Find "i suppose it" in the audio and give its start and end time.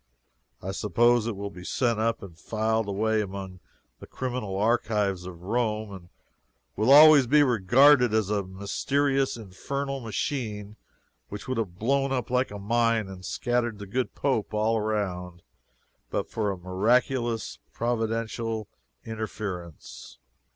0.63-1.35